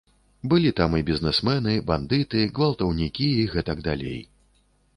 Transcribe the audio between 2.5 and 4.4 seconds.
гвалтаўнікі і гэтак далей.